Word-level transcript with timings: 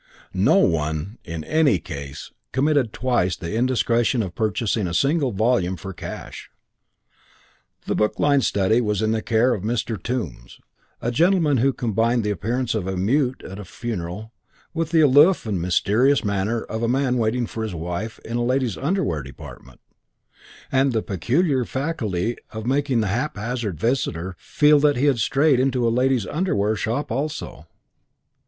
No 0.33 0.55
one, 0.55 1.19
in 1.23 1.43
any 1.43 1.77
case, 1.77 2.31
committed 2.51 2.91
twice 2.91 3.35
the 3.35 3.53
indiscretion 3.55 4.23
of 4.23 4.33
purchasing 4.33 4.87
a 4.87 4.95
single 4.95 5.31
volume 5.31 5.75
for 5.77 5.93
cash. 5.93 6.49
The 7.85 7.93
book 7.93 8.19
lined 8.19 8.43
study 8.43 8.81
was 8.81 9.03
in 9.03 9.11
the 9.11 9.21
care 9.21 9.53
of 9.53 9.63
a 9.63 9.67
Mr. 9.67 10.01
Tombs, 10.01 10.59
a 11.03 11.11
gentleman 11.11 11.57
who 11.57 11.71
combined 11.71 12.23
the 12.23 12.31
appearance 12.31 12.73
of 12.73 12.87
a 12.87 12.97
mute 12.97 13.43
at 13.47 13.59
a 13.59 13.63
funeral 13.63 14.33
with 14.73 14.89
the 14.89 15.01
aloof 15.01 15.45
and 15.45 15.61
mysterious 15.61 16.23
manner 16.25 16.63
of 16.63 16.81
a 16.81 16.87
man 16.87 17.17
waiting 17.19 17.45
for 17.45 17.61
his 17.61 17.75
wife 17.75 18.17
in 18.25 18.37
a 18.37 18.43
ladies' 18.43 18.79
underwear 18.79 19.21
department, 19.21 19.79
and 20.71 20.93
the 20.93 21.03
peculiar 21.03 21.63
faculty 21.63 22.37
of 22.49 22.65
making 22.65 23.01
the 23.01 23.07
haphazard 23.13 23.79
visitor 23.79 24.33
feel 24.39 24.79
that 24.79 24.95
he 24.97 25.05
had 25.05 25.19
strayed 25.19 25.59
into 25.59 25.87
a 25.87 25.93
ladies' 25.93 26.25
underwear 26.25 26.75
shop 26.75 27.11
also. 27.11 27.67